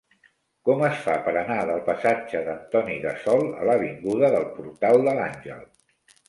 [0.67, 5.63] Com es fa per anar del passatge d'Antoni Gassol a l'avinguda del Portal de l'Àngel?